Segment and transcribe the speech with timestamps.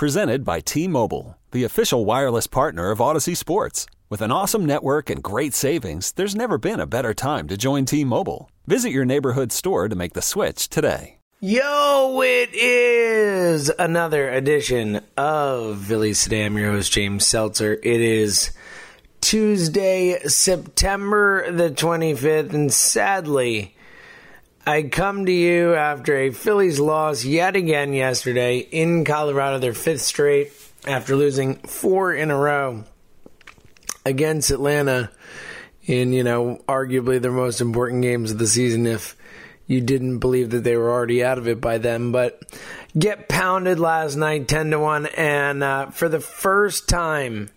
[0.00, 3.84] Presented by T Mobile, the official wireless partner of Audacy Sports.
[4.08, 7.84] With an awesome network and great savings, there's never been a better time to join
[7.84, 8.50] T Mobile.
[8.66, 11.18] Visit your neighborhood store to make the switch today.
[11.40, 17.74] Yo, it is another edition of Phillies Today, your host, James Seltzer.
[17.74, 18.52] It is
[19.20, 23.76] Tuesday, September the 25th, and sadly,
[24.66, 30.02] I come to you after a Phillies loss yet again yesterday in Colorado, their fifth
[30.02, 30.52] straight
[30.86, 32.84] after losing four in a row
[34.04, 35.10] against Atlanta
[35.84, 39.16] in, you know, arguably their most important games of the season if
[39.66, 42.12] you didn't believe that they were already out of it by then.
[42.12, 42.42] But
[42.98, 47.48] get pounded last night 10 to 1 and uh, for the first time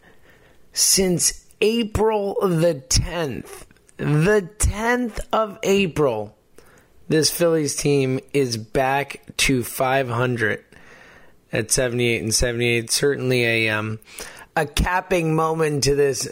[0.72, 3.66] since April the 10th,
[3.98, 6.38] the 10th of April,
[7.13, 10.66] this Phillies team is back to 500
[11.52, 12.89] at 78 and 78.
[12.89, 13.99] Certainly a um,
[14.55, 16.27] a capping moment to this.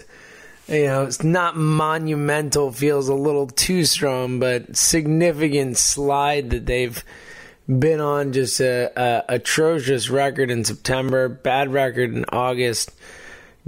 [0.67, 7.03] You know, it's not monumental, feels a little too strong, but significant slide that they've
[7.67, 8.33] been on.
[8.33, 12.89] Just a, a atrocious record in September, bad record in August.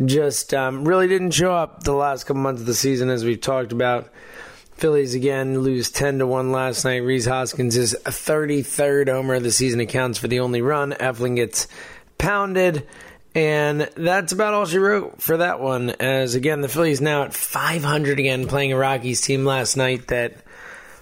[0.04, 3.40] Just um, really didn't show up the last couple months of the season, as we've
[3.40, 4.10] talked about.
[4.76, 6.98] Phillies again lose 10 to 1 last night.
[6.98, 10.92] Rhys Hoskins' is 33rd homer of the season accounts for the only run.
[10.94, 11.68] Eflin gets
[12.18, 12.88] pounded.
[13.36, 15.90] And that's about all she wrote for that one.
[15.90, 20.36] As again, the Phillies now at 500 again, playing a Rockies team last night that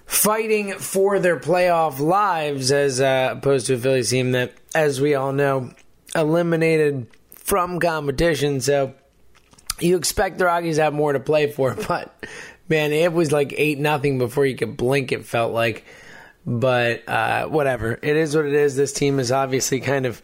[0.06, 5.16] fighting for their playoff lives, as uh, opposed to a Phillies team that, as we
[5.16, 5.74] all know,
[6.16, 8.62] eliminated from competition.
[8.62, 8.94] So
[9.80, 12.26] you expect the Rockies have more to play for, but
[12.72, 15.12] man, it was like eight nothing before you could blink.
[15.12, 15.84] It felt like,
[16.46, 18.00] but uh, whatever.
[18.02, 18.76] It is what it is.
[18.76, 20.22] This team is obviously kind of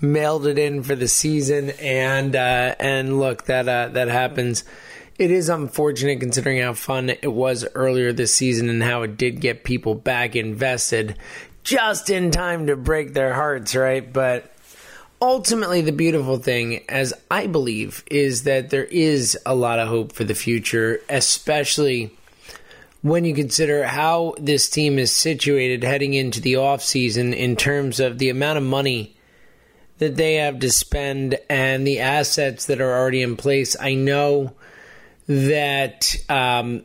[0.00, 4.62] mailed it in for the season, and uh, and look that uh, that happens.
[5.18, 9.40] It is unfortunate considering how fun it was earlier this season and how it did
[9.40, 11.16] get people back invested
[11.64, 14.12] just in time to break their hearts, right?
[14.12, 14.52] But
[15.20, 20.12] ultimately the beautiful thing as i believe is that there is a lot of hope
[20.12, 22.16] for the future especially
[23.02, 28.18] when you consider how this team is situated heading into the offseason in terms of
[28.18, 29.16] the amount of money
[29.98, 33.76] that they have to spend and the assets that are already in place.
[33.78, 34.52] I know
[35.28, 36.82] that um,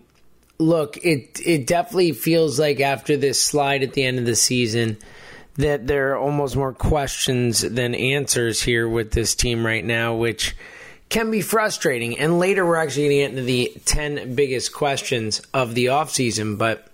[0.58, 4.98] look it it definitely feels like after this slide at the end of the season
[5.62, 10.56] that there are almost more questions than answers here with this team right now, which
[11.10, 12.18] can be frustrating.
[12.18, 16.58] And later, we're actually going to get into the 10 biggest questions of the offseason.
[16.58, 16.88] But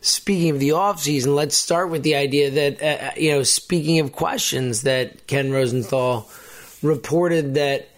[0.00, 3.98] speaking of the offseason, let's start with the idea that, uh, uh, you know, speaking
[4.00, 6.28] of questions, that Ken Rosenthal
[6.82, 7.88] reported that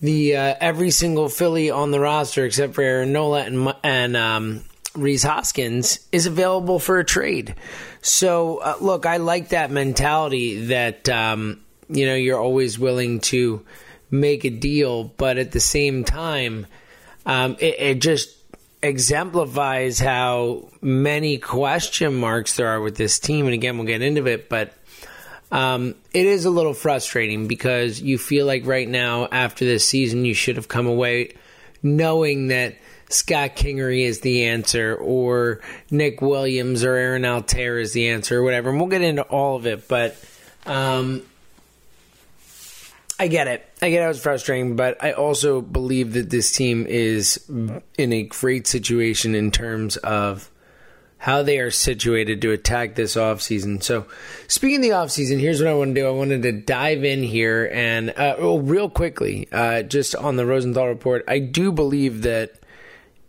[0.00, 4.64] the uh, every single Philly on the roster except for Aaron Nola and, and um,
[4.96, 7.54] Rhys Hoskins is available for a trade.
[8.02, 13.64] So, uh, look, I like that mentality that, um, you know, you're always willing to
[14.10, 16.66] make a deal, but at the same time,
[17.24, 18.30] um, it, it just
[18.82, 23.46] exemplifies how many question marks there are with this team.
[23.46, 24.72] And again, we'll get into it, but
[25.50, 30.24] um, it is a little frustrating because you feel like right now, after this season,
[30.24, 31.34] you should have come away
[31.82, 32.76] knowing that
[33.08, 38.42] Scott Kingery is the answer, or Nick Williams or Aaron Altherr is the answer, or
[38.42, 38.70] whatever.
[38.70, 40.16] And we'll get into all of it, but
[40.66, 41.22] um,
[43.18, 43.66] I get it.
[43.80, 44.10] I get it.
[44.10, 49.50] it's frustrating, but I also believe that this team is in a great situation in
[49.50, 50.50] terms of
[51.18, 53.82] how they are situated to attack this offseason.
[53.82, 54.06] So,
[54.48, 56.06] speaking of the offseason, here's what I want to do.
[56.06, 60.44] I wanted to dive in here and, uh, oh, real quickly, uh, just on the
[60.44, 62.58] Rosenthal report, I do believe that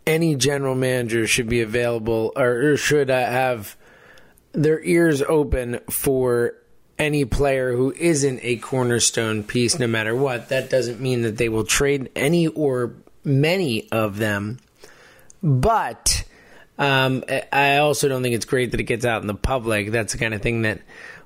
[0.08, 3.76] any general manager should be available or, should uh, have
[4.54, 6.56] their ears open for
[6.98, 10.50] any player who isn't a cornerstone piece, no matter what.
[10.50, 12.94] That doesn't mean that they will trade any or
[13.24, 14.60] many of them.
[15.44, 16.24] But
[16.80, 19.92] um, I also don't think it's great that it gets out in the public.
[19.92, 20.80] That's the kind of thing that,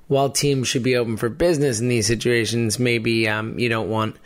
[0.08, 4.16] while teams should be open for business in these situations, maybe um, you don't want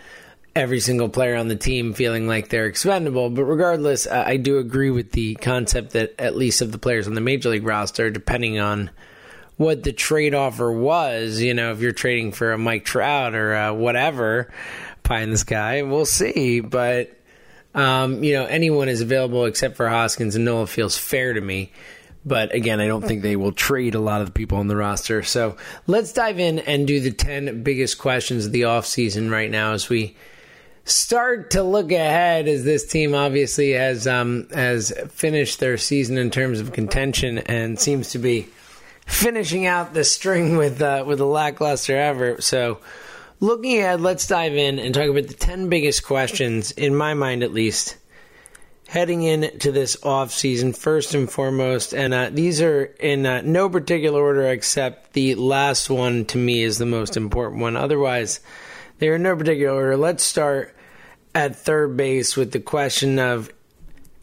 [0.56, 3.29] every single player on the team feeling like they're expendable.
[3.29, 7.14] But regardless, I do agree with the concept that at least of the players on
[7.14, 8.91] the major league roster, depending on
[9.58, 13.55] what the trade offer was, you know, if you're trading for a Mike Trout or
[13.55, 14.50] uh, whatever,
[15.03, 16.61] pie in the sky, we'll see.
[16.61, 17.12] But
[17.75, 21.70] um, you know, anyone is available except for Hoskins and Nola feels fair to me.
[22.25, 24.75] But again, I don't think they will trade a lot of the people on the
[24.75, 25.23] roster.
[25.23, 29.75] So let's dive in and do the 10 biggest questions of the offseason right now
[29.75, 30.17] as we
[30.87, 36.31] start to look ahead as this team obviously has um, has finished their season in
[36.31, 38.47] terms of contention and seems to be
[39.05, 42.43] finishing out the string with uh, with a lackluster effort.
[42.44, 42.79] So,
[43.41, 47.43] looking ahead, let's dive in and talk about the ten biggest questions in my mind,
[47.43, 47.97] at least,
[48.87, 50.73] heading into this off season.
[50.73, 55.91] First and foremost, and uh, these are in uh, no particular order except the last
[55.91, 57.77] one to me is the most important one.
[57.77, 58.38] Otherwise,
[59.00, 59.97] they're in no particular order.
[59.97, 60.75] Let's start
[61.37, 63.53] at third base with the question of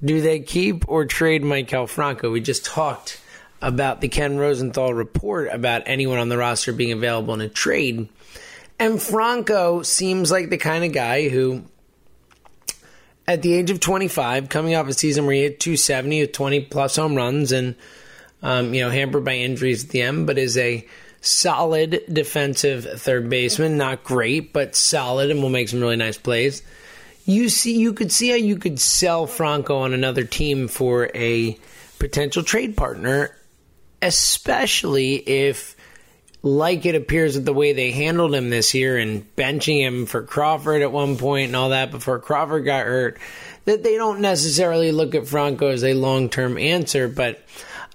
[0.04, 2.32] do they keep or trade Maikel Franco?
[2.32, 3.22] We just talked
[3.62, 8.10] about the Ken Rosenthal report about anyone on the roster being available in a trade.
[8.80, 11.64] And Franco seems like the kind of guy who,
[13.28, 16.62] at the age of 25, coming off a season where he hit 270 with 20
[16.62, 17.76] plus home runs and,
[18.42, 20.86] um, you know, hampered by injuries at the end, but is a
[21.22, 23.78] solid defensive third baseman.
[23.78, 26.64] Not great, but solid and will make some really nice plays
[27.26, 31.58] you see you could see how you could sell Franco on another team for a
[32.00, 33.36] potential trade partner,
[34.02, 35.76] especially if
[36.42, 40.22] like it appears that the way they handled him this year and benching him for
[40.22, 43.18] Crawford at one point and all that before Crawford got hurt,
[43.64, 47.08] that they don't necessarily look at Franco as a long term answer.
[47.08, 47.42] But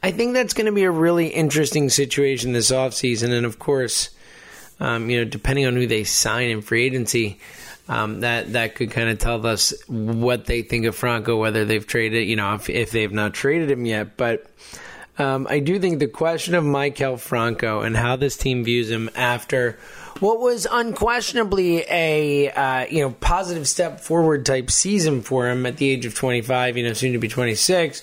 [0.02, 3.32] I think that's going to be a really interesting situation this offseason.
[3.32, 4.08] And of course,
[4.80, 7.38] um, you know, depending on who they sign in free agency,
[7.88, 11.86] um, that that could kind of tell us what they think of Franco, whether they've
[11.86, 14.16] traded, you know, if, if they've not traded him yet.
[14.16, 14.46] But
[15.18, 19.10] um, I do think the question of Maikel Franco and how this team views him
[19.16, 19.78] after
[20.20, 25.78] what was unquestionably a uh, you know positive step forward type season for him at
[25.78, 28.02] the age of 25, you know, soon to be 26.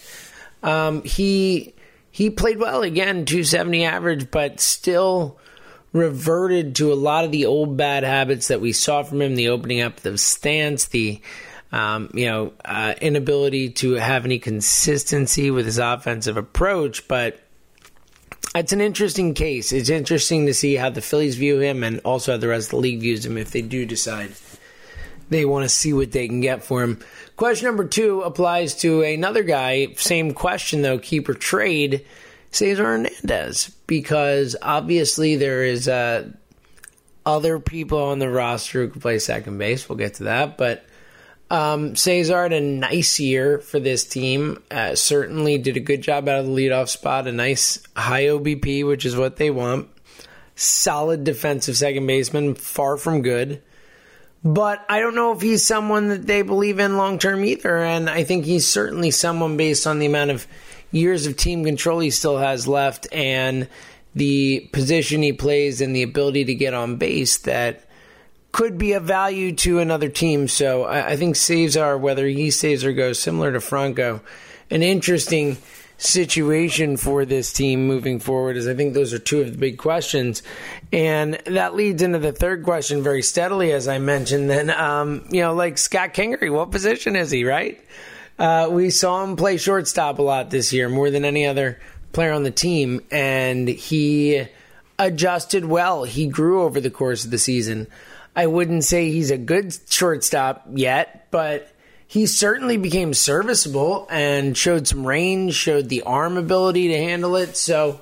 [0.64, 1.76] Um, he
[2.10, 5.38] he played well again, 270 average, but still
[5.96, 9.48] reverted to a lot of the old bad habits that we saw from him the
[9.48, 11.22] opening up the stance, the
[11.72, 17.08] um, you know uh, inability to have any consistency with his offensive approach.
[17.08, 17.40] But
[18.54, 19.72] it's an interesting case.
[19.72, 22.72] It's interesting to see how the Phillies view him and also how the rest of
[22.72, 24.34] the league views him if they do decide
[25.30, 27.00] they want to see what they can get for him.
[27.36, 29.94] Question number two applies to another guy.
[29.96, 32.06] Same question though, keeper trade.
[32.56, 36.32] Cesar Hernandez because obviously there is uh,
[37.26, 39.88] other people on the roster who can play second base.
[39.90, 40.86] We'll get to that, but
[41.50, 44.64] um, Cesar had a nice year for this team.
[44.72, 47.28] Uh, certainly did a good job out of the leadoff spot.
[47.28, 49.90] A nice high OBP, which is what they want.
[50.56, 53.62] Solid defensive second baseman, far from good.
[54.44, 57.78] But I don't know if he's someone that they believe in long term either.
[57.78, 60.48] And I think he's certainly someone based on the amount of
[60.96, 63.68] years of team control he still has left and
[64.16, 67.82] the position he plays and the ability to get on base that
[68.54, 70.48] could be of value to another team.
[70.48, 74.22] So I, I think Cesar, whether he stays or goes, similar to Franco,
[74.72, 75.58] an interesting
[75.98, 79.78] situation for this team moving forward is I think those are two of the big
[79.78, 80.44] questions.
[80.94, 84.50] And that leads into the third question very steadily, as I mentioned.
[84.50, 87.82] Then, um, you know, like Scott Kingery, what position is he, right?
[88.38, 91.80] Uh, we saw him play shortstop a lot this year, more than any other
[92.12, 94.46] player on the team, and he
[95.00, 96.04] adjusted well.
[96.04, 97.88] He grew over the course of the season.
[98.36, 101.72] I wouldn't say he's a good shortstop yet, but
[102.08, 107.58] he certainly became serviceable and showed some range, showed the arm ability to handle it.
[107.58, 108.02] So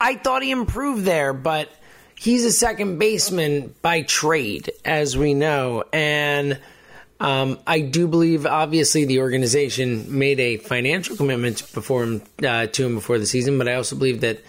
[0.00, 1.70] I thought he improved there, but
[2.14, 5.84] he's a second baseman by trade, as we know.
[5.92, 6.58] And
[7.20, 12.86] um, I do believe, obviously, the organization made a financial commitment before him, uh, to
[12.86, 14.40] him before the season, but I also believe that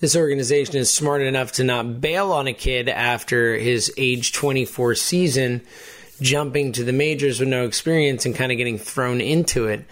[0.00, 4.94] this organization is smart enough to not bail on a kid after his age 24
[4.96, 5.62] season,
[6.20, 9.84] jumping to the majors with no experience and kind of getting thrown into it.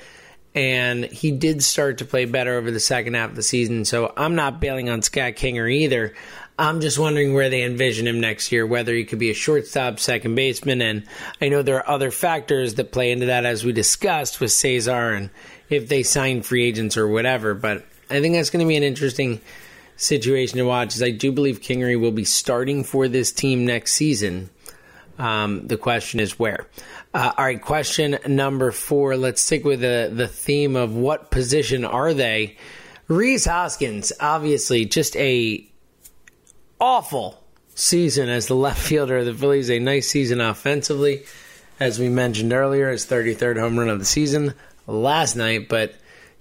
[0.55, 4.13] And he did start to play better over the second half of the season, so
[4.17, 6.15] I'm not bailing on Scott Kingery either.
[6.59, 10.01] I'm just wondering where they envision him next year, whether he could be a shortstop,
[10.01, 10.83] second baseman.
[10.83, 11.05] And
[11.41, 15.13] I know there are other factors that play into that, as we discussed with Cesar
[15.13, 15.31] and
[15.71, 17.55] if they sign free agents or whatever.
[17.55, 19.41] But I think that's going to be an interesting
[19.97, 23.95] situation to watch, as I do believe Kingery will be starting for this team next
[23.95, 24.51] season.
[25.17, 26.67] Um, the question is where.
[27.15, 29.17] Uh, all right, question number four.
[29.17, 32.57] Let's stick with the, the theme of what position are they?
[33.07, 35.69] Rhys Hoskins, obviously, just a
[36.81, 37.43] awful
[37.75, 39.71] season as the left fielder of the Phillies.
[39.71, 41.25] A nice season offensively,
[41.79, 44.55] as we mentioned earlier, his 33rd home run of the season
[44.87, 45.95] last night, but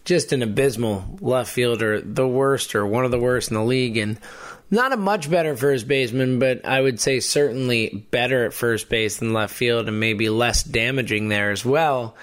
[0.05, 3.97] just an abysmal left fielder, the worst or one of the worst in the league,
[3.97, 4.17] and
[4.71, 9.17] not a much better first baseman, but I would say certainly better at first base
[9.17, 12.15] than left field and maybe less damaging there as well.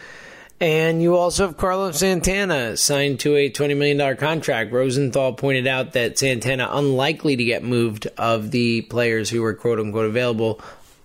[0.65, 4.73] And you also have Carlos Santana signed to a $20 million contract.
[4.73, 9.79] Rosenthal pointed out that Santana unlikely to get moved of the players who were quote
[9.79, 10.63] unquote available,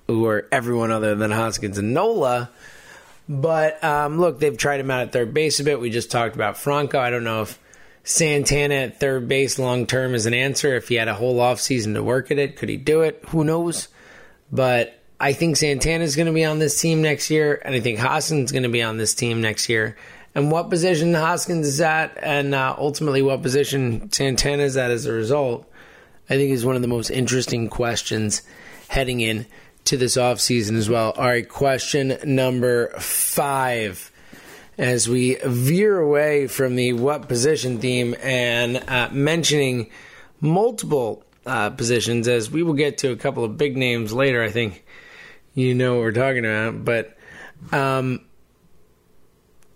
[0.08, 2.50] who were everyone other than Hoskins and Nola.
[3.28, 5.82] But um, look, they've tried him out at third base a bit.
[5.82, 6.98] We just talked about Franco.
[6.98, 7.60] I don't know if
[8.06, 10.74] Santana at third base long term is an answer.
[10.78, 13.26] If he had a whole offseason to work at it, could he do it?
[13.28, 13.90] Who knows?
[14.54, 17.82] But I think Santana is going to be on this team next year, and I
[17.82, 19.98] think Hoskins is going to be on this team next year.
[20.34, 25.06] And what position Hoskins is at, and uh, ultimately what position Santana is at as
[25.06, 25.70] a result,
[26.30, 28.44] I think is one of the most interesting questions
[28.88, 29.46] heading in
[29.86, 31.12] to this offseason as well.
[31.12, 34.12] All right, question number five
[34.78, 39.90] as we veer away from the what position theme and uh, mentioning
[40.40, 44.42] multiple uh, positions, as we will get to a couple of big names later.
[44.42, 44.86] I think
[45.60, 47.18] you know what we're talking about, but
[47.72, 48.26] um,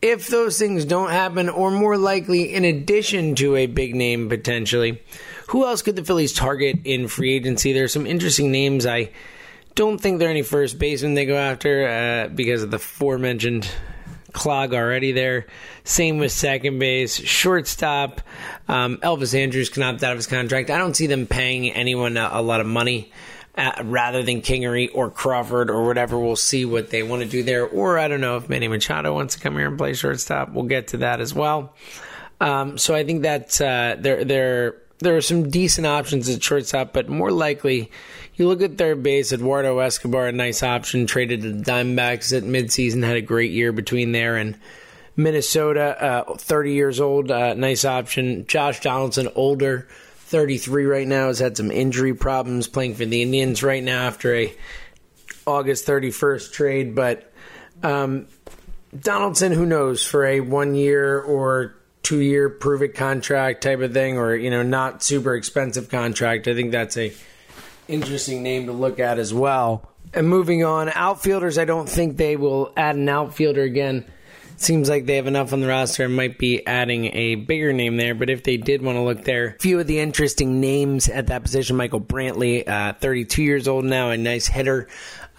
[0.01, 5.01] if those things don't happen, or more likely, in addition to a big name potentially,
[5.47, 7.73] who else could the Phillies target in free agency?
[7.73, 8.85] There are some interesting names.
[8.85, 9.11] I
[9.75, 13.69] don't think there are any first basemen they go after uh, because of the aforementioned
[14.33, 15.45] clog already there.
[15.83, 18.21] Same with second base, shortstop.
[18.67, 20.69] Um, Elvis Andrus can opt out of his contract.
[20.69, 23.11] I don't see them paying anyone a, a lot of money.
[23.55, 27.43] Uh, rather than Kingery or Crawford or whatever, we'll see what they want to do
[27.43, 27.67] there.
[27.67, 30.49] Or I don't know if Manny Machado wants to come here and play shortstop.
[30.49, 31.75] We'll get to that as well.
[32.41, 36.93] Um, so I think that uh, there there there are some decent options at shortstop,
[36.93, 37.91] but more likely
[38.35, 42.43] you look at third base, Eduardo Escobar, a nice option, traded to the Diamondbacks at
[42.43, 44.57] midseason, had a great year between there and
[45.15, 48.45] Minnesota, uh, 30 years old, uh, nice option.
[48.47, 49.87] Josh Donaldson, older,
[50.33, 54.33] 33 right now, has had some injury problems playing for the Indians right now after
[54.33, 54.51] a
[55.45, 57.31] August 31st trade, but
[57.83, 58.25] um,
[58.99, 63.93] Donaldson, who knows, for a one year or two year prove it contract type of
[63.93, 66.47] thing, or you know, not super expensive contract.
[66.47, 67.13] I think that's a
[67.87, 69.87] interesting name to look at as well.
[70.15, 74.11] And moving on, outfielders, I don't think they will add an outfielder again.
[74.57, 77.97] Seems like they have enough on the roster and might be adding a bigger name
[77.97, 78.15] there.
[78.15, 81.27] But if they did want to look there, a few of the interesting names at
[81.27, 84.87] that position Michael Brantley, uh, 32 years old now, a nice hitter.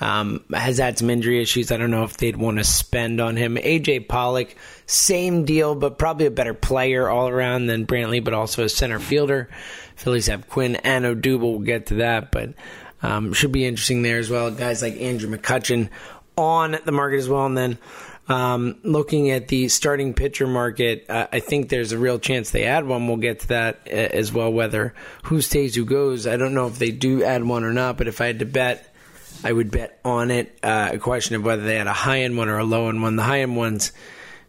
[0.00, 1.71] Um, has had some injury issues.
[1.71, 3.54] I don't know if they'd want to spend on him.
[3.56, 4.56] AJ Pollock,
[4.87, 8.99] same deal, but probably a better player all around than Brantley, but also a center
[8.99, 9.49] fielder.
[9.94, 11.52] Phillies have Quinn and Odubel.
[11.52, 12.54] We'll get to that, but
[13.02, 14.50] um, should be interesting there as well.
[14.50, 15.90] Guys like Andrew McCutchen
[16.37, 17.78] on the market as well, and then.
[18.26, 22.64] Um, looking at the starting pitcher market, uh, I think there's a real chance they
[22.64, 23.07] add one.
[23.07, 24.50] We'll get to that uh, as well.
[24.50, 27.99] Whether who stays, who goes, I don't know if they do add one or not.
[27.99, 28.95] But if I had to bet,
[29.43, 30.59] I would bet on it.
[30.62, 33.02] Uh, a question of whether they had a high end one or a low end
[33.02, 33.16] one.
[33.16, 33.93] The high end ones,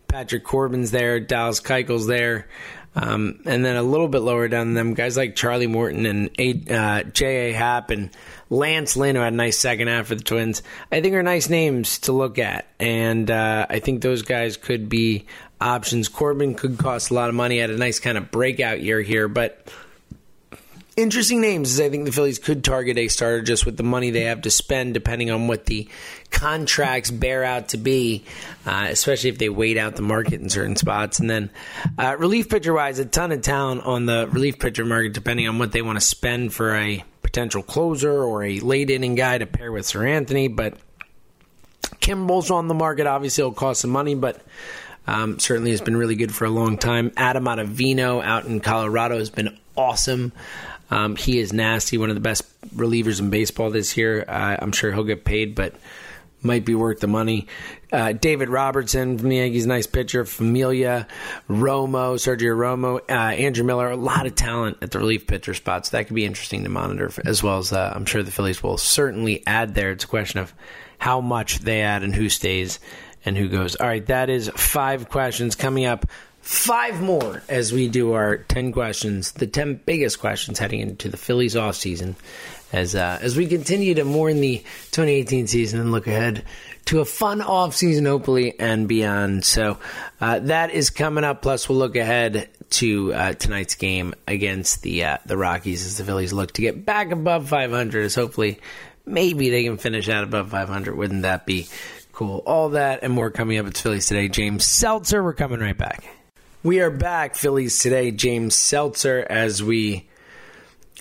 [0.08, 2.48] Patrick Corbin's there, Dallas Keuchel's there.
[2.96, 7.04] Um, and then a little bit lower down them, guys like Charlie Morton and uh,
[7.04, 7.52] J.A.
[7.52, 8.10] Happ and
[8.50, 11.50] Lance Lynn, who had a nice second half for the Twins, I think are nice
[11.50, 12.68] names to look at.
[12.80, 15.26] And uh, I think those guys could be
[15.60, 16.08] options.
[16.08, 19.28] Corbin could cost a lot of money, had a nice kind of breakout year here,
[19.28, 19.68] but
[20.98, 24.12] interesting names is I think the Phillies could target a starter just with the money
[24.12, 25.88] they have to spend, depending on what the
[26.32, 28.24] contracts bear out to be,
[28.66, 31.20] uh, especially if they wait out the market in certain spots.
[31.20, 31.50] And then
[31.98, 35.60] uh, relief pitcher wise, a ton of talent on the relief pitcher market, depending on
[35.60, 39.46] what they want to spend for a potential closer or a late inning guy to
[39.46, 40.54] pair with Seranthony.
[40.54, 40.78] But
[42.00, 43.08] Kimbrel's on the market.
[43.08, 44.42] Obviously, it'll cost some money, but.
[45.08, 47.12] Um, certainly has been really good for a long time.
[47.16, 50.32] Adam Ottavino out in Colorado has been awesome.
[50.90, 54.24] Um, he is nasty, one of the best relievers in baseball this year.
[54.28, 55.74] Uh, I'm sure he'll get paid, but
[56.42, 57.48] might be worth the money.
[57.92, 60.26] Uh, David Robertson from the Yankees, nice pitcher.
[60.26, 61.08] Familia,
[61.50, 65.90] Romo, Sergio Romo, uh, Andrew Miller, a lot of talent at the relief pitcher spots.
[65.90, 68.78] That could be interesting to monitor, as well as uh, I'm sure the Phillies will
[68.78, 69.92] certainly add there.
[69.92, 70.54] It's a question of
[70.98, 72.80] how much they add and who stays
[73.26, 73.76] and who goes.
[73.76, 76.06] All right, that is five questions coming up
[76.46, 81.18] five more as we do our 10 questions, the 10 biggest questions heading into the
[81.18, 82.16] Phillies off season
[82.72, 84.60] as uh, as we continue to mourn the
[84.92, 86.46] 2018 season and look ahead
[86.86, 89.44] to a fun off season hopefully and beyond.
[89.44, 89.80] So
[90.22, 91.42] uh, that is coming up.
[91.42, 96.04] Plus we'll look ahead to uh, tonight's game against the uh, the Rockies as the
[96.04, 98.60] Phillies look to get back above 500 as hopefully
[99.04, 101.68] maybe they can finish out above 500 wouldn't that be
[102.12, 102.44] cool?
[102.46, 103.66] All that and more coming up.
[103.66, 104.28] It's Phillies today.
[104.28, 106.06] James Seltzer we're coming right back
[106.66, 108.10] We are back, Phillies today.
[108.10, 110.08] James Seltzer, as we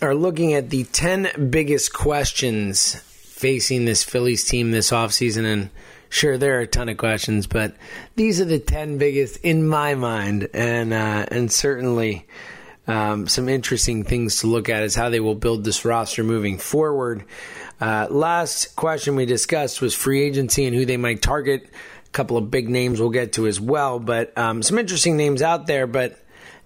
[0.03, 5.47] are looking at the 10 biggest questions facing this Phillies team this offseason.
[5.51, 5.71] And
[6.11, 7.75] sure, there are a ton of questions, but
[8.15, 10.51] these are the 10 biggest in my mind.
[10.53, 12.27] And, uh, and certainly
[12.87, 16.59] um, some interesting things to look at is how they will build this roster moving
[16.59, 17.25] forward.
[17.81, 21.71] Uh, last question we discussed was free agency and who they might target
[22.15, 25.67] couple of big names we'll get to as well, but um, some interesting names out
[25.67, 25.87] there.
[25.87, 26.19] But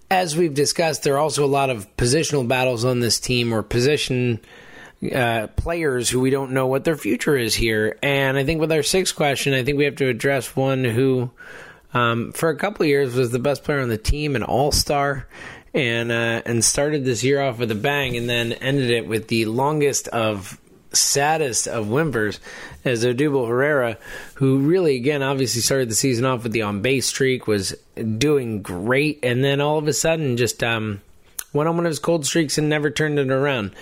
[0.09, 3.61] as we've discussed, there are also a lot of positional battles on this team or
[3.61, 4.39] position
[5.13, 7.97] uh, players who we don't know what their future is here.
[8.01, 11.31] And I think with our sixth question, I think we have to address one who,
[11.93, 15.27] um, for a couple years, was the best player on the team, an all star.
[15.71, 19.27] And uh, and started this year off with a bang, and then ended it with
[19.27, 20.59] the longest of
[20.91, 22.39] saddest of whimpers
[22.83, 23.97] as Odubel Herrera,
[24.35, 27.75] who really, again, obviously started the season off with the on base streak, was
[28.17, 31.01] doing great, and then all of a sudden just um,
[31.53, 33.75] went on one of his cold streaks and never turned it around.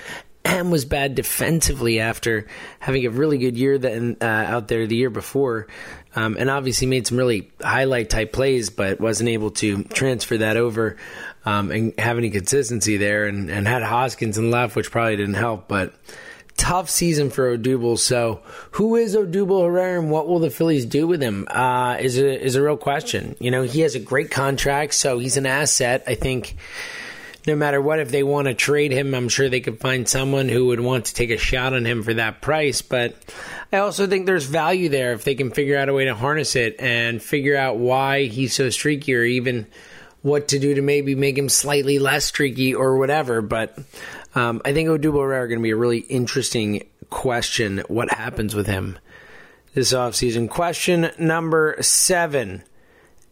[0.45, 2.47] And was bad defensively after
[2.79, 5.67] having a really good year then uh, out there the year before,
[6.15, 10.55] um, and obviously made some really highlight type plays, but wasn't able to transfer that
[10.55, 10.95] over
[11.43, 13.25] um, and have any consistency there.
[13.25, 15.93] And, and had Hoskins and left, which probably didn't help, but
[16.57, 17.97] tough season for Odubel.
[17.97, 21.47] So, who is Odubel Herrera, and what will the Phillies do with him?
[21.49, 23.35] Uh, is a is a real question.
[23.39, 26.03] You know, he has a great contract, so he's an asset.
[26.07, 26.57] I think.
[27.45, 30.49] No matter what, if they want to trade him, I'm sure they could find someone
[30.49, 32.81] who would want to take a shot on him for that price.
[32.81, 33.15] But
[33.71, 36.57] I also think there's value there if they can figure out a way to harness
[36.57, 39.65] it and figure out why he's so streaky or even
[40.21, 43.41] what to do to maybe make him slightly less streaky or whatever.
[43.41, 43.77] But
[44.37, 47.81] um, I think Odubel are going to be a really interesting question.
[47.87, 48.99] What happens with him
[49.73, 50.47] this offseason?
[50.47, 52.61] Question number seven.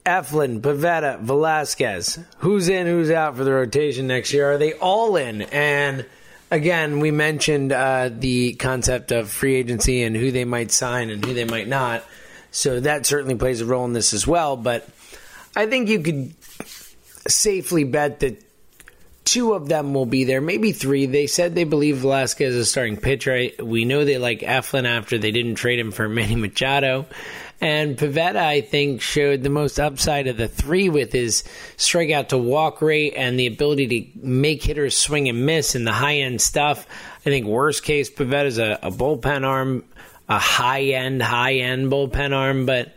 [0.04, 2.18] Eflin, Pivetta, Velasquez.
[2.40, 4.54] Who's in, who's out for the rotation next year?
[4.54, 5.44] Are they all in?
[5.44, 6.08] And
[6.50, 11.24] again, we mentioned uh, the concept of free agency and who they might sign and
[11.24, 12.04] who they might not.
[12.50, 14.58] So that certainly plays a role in this as well.
[14.58, 14.89] But
[15.56, 16.34] I think you could
[17.28, 18.44] safely bet that
[19.26, 21.08] two of them will be there, maybe three.
[21.08, 23.50] They said they believe Velasquez is a starting pitcher.
[23.60, 27.08] We know they like Eflin after they didn't trade him for Manny Machado.
[27.62, 31.44] And Pivetta, I think, showed the most upside of the three with his
[31.78, 35.94] strikeout to walk rate and the ability to make hitters swing and miss and the
[35.94, 36.86] high end stuff.
[37.22, 39.86] I think worst case, Pivetta's a, a bullpen arm,
[40.28, 42.94] a high end, high end bullpen arm, but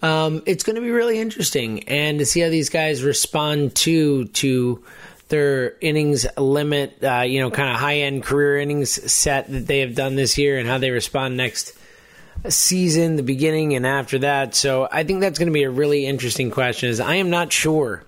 [0.00, 4.24] um, it's going to be really interesting and to see how these guys respond to
[4.26, 4.82] to
[5.28, 9.80] their innings limit, uh, you know, kind of high end career innings set that they
[9.80, 11.76] have done this year and how they respond next
[12.48, 14.54] season, the beginning and after that.
[14.54, 16.88] So I think that's going to be a really interesting question.
[16.88, 18.04] Is I am not sure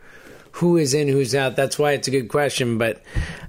[0.53, 1.57] who is in, who's out.
[1.57, 2.79] That's why it's a good question.
[2.79, 3.03] But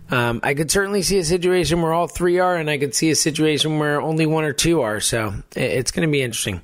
[0.09, 3.09] um, I could certainly see a situation where all three are, and I could see
[3.11, 4.99] a situation where only one or two are.
[4.99, 6.61] So it's going to be interesting.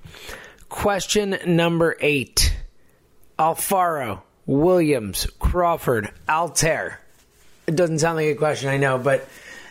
[0.70, 2.54] Question number eight
[3.40, 6.96] Alfaro Williams, Crawford, Altherr.
[7.68, 9.28] It doesn't sound like a question, I know, but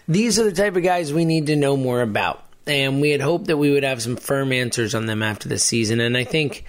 [0.07, 2.45] these are the type of guys we need to know more about.
[2.67, 5.59] And we had hoped that we would have some firm answers on them after the
[5.59, 6.01] season.
[6.01, 6.65] And I think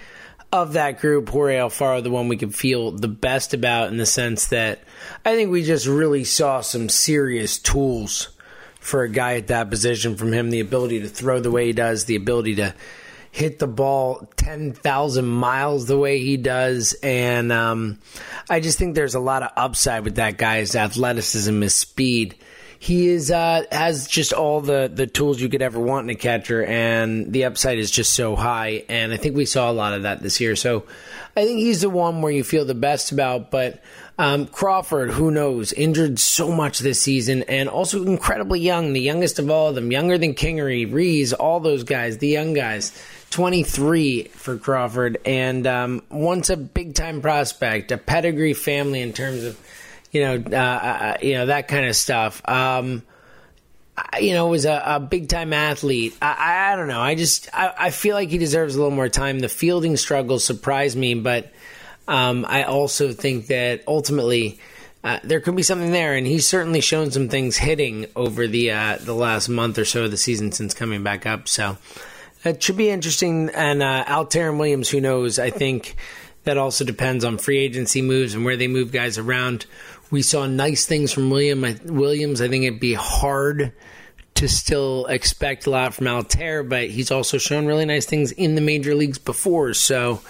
[0.50, 4.06] of that group, Jorge Alfaro, the one we could feel the best about in the
[4.06, 4.80] sense that
[5.24, 8.30] I think we just really saw some serious tools
[8.80, 11.72] for a guy at that position from him the ability to throw the way he
[11.72, 12.74] does, the ability to
[13.38, 16.94] hit the ball 10,000 miles the way he does.
[17.04, 18.00] And um,
[18.50, 22.34] I just think there's a lot of upside with that guy's athleticism, his speed.
[22.80, 26.18] He is uh, has just all the, the tools you could ever want in a
[26.18, 28.84] catcher, and the upside is just so high.
[28.88, 30.54] And I think we saw a lot of that this year.
[30.54, 30.84] So
[31.36, 33.50] I think he's the one where you feel the best about.
[33.50, 33.82] But
[34.16, 39.38] um, Crawford, who knows, injured so much this season and also incredibly young, the youngest
[39.40, 42.92] of all of them, younger than Kingery, Rhys, all those guys, the young guys.
[43.30, 49.44] 23 for Crawford, and um, once a big time prospect, a pedigree family in terms
[49.44, 49.60] of,
[50.10, 52.40] you know, uh, uh, you know that kind of stuff.
[52.48, 53.02] Um,
[54.20, 56.16] you know, was a, a big time athlete.
[56.22, 57.00] I, I, don't know.
[57.00, 59.40] I just I, I, feel like he deserves a little more time.
[59.40, 61.52] The fielding struggles surprised me, but
[62.06, 64.58] um, I also think that ultimately.
[65.04, 68.72] Uh, there could be something there, and he's certainly shown some things hitting over the
[68.72, 71.46] uh, the last month or so of the season since coming back up.
[71.46, 71.78] So,
[72.44, 73.50] it should be interesting.
[73.50, 75.38] And uh, and Williams, who knows?
[75.38, 75.96] I think
[76.44, 79.66] that also depends on free agency moves and where they move guys around.
[80.10, 82.40] We saw nice things from William Williams.
[82.40, 83.72] I think it'd be hard
[84.36, 88.54] to still expect a lot from Altherr, but he's also shown really nice things in
[88.54, 89.74] the major leagues before.
[89.74, 90.20] So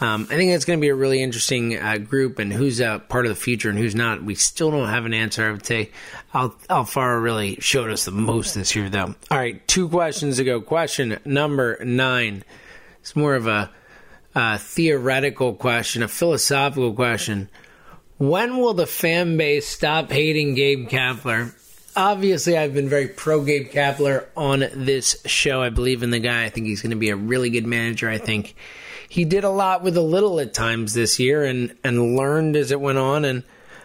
[0.00, 3.00] Um, I think that's going to be a really interesting uh, group, and who's a
[3.08, 4.22] part of the future and who's not.
[4.24, 5.46] We still don't have an answer.
[5.46, 5.90] I would say
[6.32, 9.14] Al- Alfaro really showed us the most this year, though.
[9.30, 10.60] All right, two questions ago.
[10.60, 12.42] Question number nine.
[13.00, 13.70] It's more of a,
[14.34, 17.48] a theoretical question, a philosophical question.
[18.18, 21.54] When will the fan base stop hating Gabe Kapler?
[21.96, 25.62] Obviously, I've been very pro Gabe Kapler on this show.
[25.62, 26.44] I believe in the guy.
[26.44, 28.08] I think he's going to be a really good manager.
[28.08, 28.56] I think
[29.14, 32.72] he did a lot with a little at times this year and, and learned as
[32.72, 33.24] it went on.
[33.24, 33.44] And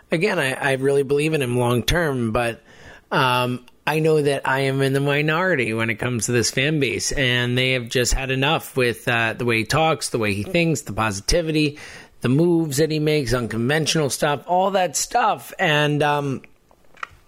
[0.09, 2.63] again, I, I really believe in him long term, but
[3.11, 6.79] um, I know that I am in the minority when it comes to this fan
[6.79, 10.33] base, and they have just had enough with uh, the way he talks, the way
[10.33, 11.77] he thinks, the positivity,
[12.21, 15.53] the moves that he makes, unconventional stuff, all that stuff.
[15.59, 16.41] And um,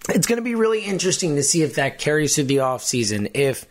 [0.10, 3.68] it's going to be really interesting to see if that carries through the offseason, if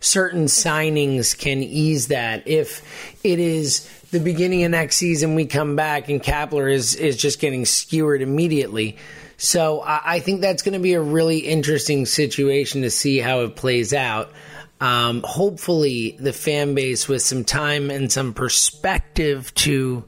[0.00, 2.46] certain signings can ease that.
[2.46, 2.82] If
[3.24, 7.40] it is the beginning of next season, we come back and Kapler is, is just
[7.40, 8.96] getting skewered immediately.
[9.36, 13.40] So I, I think that's going to be a really interesting situation to see how
[13.40, 14.32] it plays out.
[14.80, 20.04] Um, hopefully, the fan base with some time and some perspective to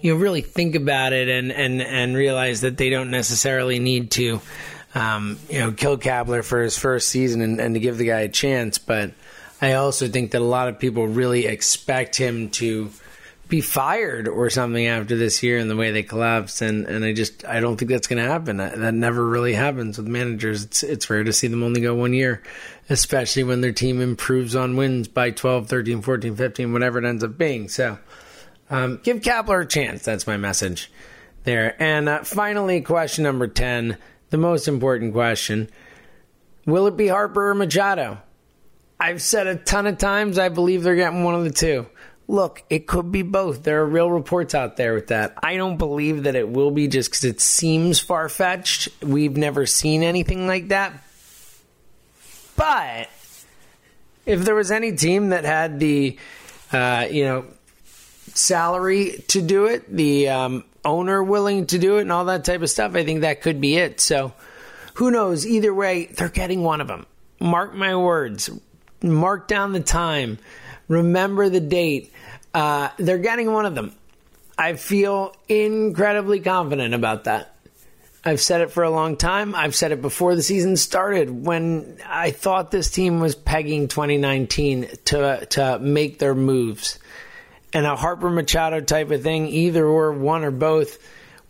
[0.00, 4.10] you know really think about it and and and realize that they don't necessarily need
[4.12, 4.42] to
[4.94, 8.20] um, you know kill Kapler for his first season and, and to give the guy
[8.20, 9.12] a chance, but
[9.62, 12.90] I also think that a lot of people really expect him to
[13.48, 17.12] be fired or something after this year and the way they collapsed and and I
[17.12, 18.56] just I don't think that's going to happen.
[18.56, 20.64] That, that, never really happens with managers.
[20.64, 22.42] It's it's rare to see them only go one year
[22.88, 27.22] especially when their team improves on wins by 12 13 14 15 whatever it ends
[27.22, 27.68] up being.
[27.68, 27.98] So
[28.68, 30.02] um, give Kapler a chance.
[30.02, 30.90] That's my message
[31.44, 31.80] there.
[31.80, 33.96] And uh, finally question number 10
[34.30, 35.68] the most important question.
[36.64, 38.18] Will it be Harper or Machado
[39.02, 41.86] I've said a ton of times I believe they're getting one of the two.
[42.28, 43.64] Look, it could be both.
[43.64, 45.34] There are real reports out there with that.
[45.42, 48.90] I don't believe that it will be just because it seems far fetched.
[49.02, 50.92] We've never seen anything like that.
[52.54, 53.10] But
[54.24, 56.16] if there was any team that had the,
[56.72, 57.46] uh, you know,
[58.34, 62.62] salary to do it, the um, owner willing to do it, and all that type
[62.62, 64.00] of stuff, I think that could be it.
[64.00, 64.32] So
[64.94, 65.44] who knows?
[65.44, 67.04] Either way, they're getting one of them.
[67.40, 68.48] Mark my words
[69.02, 70.38] mark down the time,
[70.88, 72.12] remember the date.
[72.54, 73.94] Uh, they're getting one of them.
[74.58, 77.52] I feel incredibly confident about that.
[78.24, 79.54] I've said it for a long time.
[79.54, 84.88] I've said it before the season started when I thought this team was pegging 2019
[85.06, 87.00] to to make their moves.
[87.72, 90.98] And a Harper Machado type of thing, either or one or both,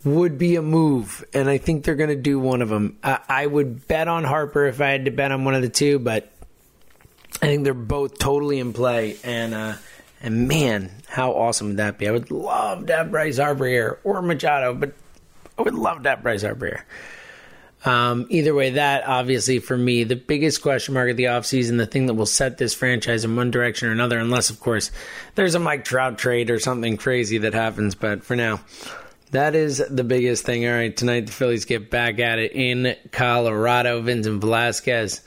[0.03, 1.23] would be a move.
[1.33, 2.97] And I think they're going to do one of them.
[3.03, 5.69] I, I would bet on Harper if I had to bet on one of the
[5.69, 6.31] two, but
[7.41, 9.73] I think they're both totally in play, and uh,
[10.21, 12.07] and man, how awesome would that be?
[12.07, 14.93] I would love to have Bryce Harper here or Machado, but
[15.57, 16.85] I would love to have Bryce Harper here.
[17.85, 21.85] Um, either way, that obviously for me, the biggest question mark of the offseason, the
[21.85, 24.89] thing that will set this franchise in one direction or another, unless, of course,
[25.35, 27.93] there's a Mike Trout trade or something crazy that happens.
[27.93, 28.61] But for now,
[29.31, 30.65] that is the biggest thing.
[30.65, 34.01] All right, tonight the Phillies get back at it in Colorado.
[34.01, 35.21] Vincent Velasquez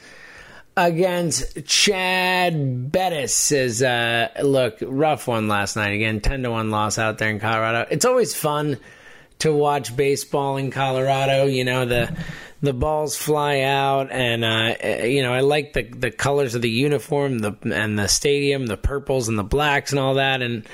[0.76, 5.92] against Chad Bettis says, uh, look, rough one last night.
[5.92, 7.86] Again, 10 to 1 loss out there in Colorado.
[7.90, 8.78] It's always fun
[9.38, 11.44] to watch baseball in Colorado.
[11.46, 12.16] You know, the
[12.62, 16.70] the balls fly out and uh, you know, I like the the colors of the
[16.70, 20.66] uniform, the and the stadium, the purples and the blacks and all that and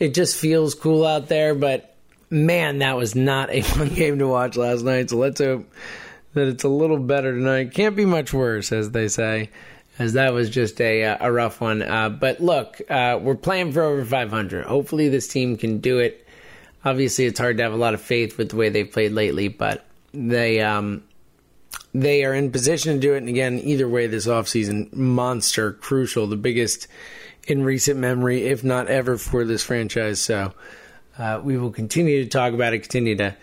[0.00, 1.94] it just feels cool out there, but
[2.30, 5.10] man, that was not a fun game to watch last night.
[5.10, 5.70] So let's hope
[6.34, 7.72] that it's a little better tonight.
[7.72, 9.50] Can't be much worse, as they say,
[9.98, 11.82] as that was just a uh, a rough one.
[11.82, 14.64] Uh, but look, uh, we're playing for over 500.
[14.64, 16.26] Hopefully, this team can do it.
[16.84, 19.48] Obviously, it's hard to have a lot of faith with the way they've played lately,
[19.48, 21.02] but they um,
[21.94, 23.18] they are in position to do it.
[23.18, 26.86] And again, either way, this offseason, monster, crucial, the biggest
[27.46, 30.20] in recent memory, if not ever, for this franchise.
[30.20, 30.52] So
[31.18, 33.36] uh, we will continue to talk about it, continue to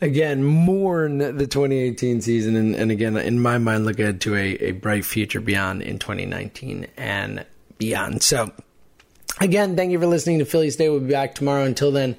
[0.00, 2.56] again mourn the 2018 season.
[2.56, 5.98] And, and, again in my mind look ahead to a, a bright future beyond in
[5.98, 7.44] 2019 and
[7.78, 8.22] beyond.
[8.22, 8.52] So
[9.40, 11.64] again thank you for listening to phillies day we'll be back tomorrow.
[11.64, 12.16] Until then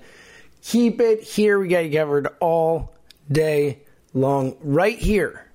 [0.62, 1.60] keep it here.
[1.60, 2.94] We got you covered all
[3.32, 3.80] day
[4.14, 5.46] long right here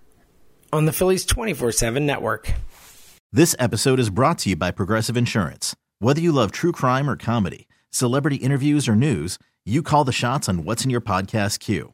[0.73, 2.53] on the phillies 24-7 network.
[3.33, 5.75] This episode is brought to you by progressive insurance.
[5.99, 10.49] Whether you love true crime or comedy celebrity interviews or news you call the shots
[10.49, 11.94] on what's in your podcast queue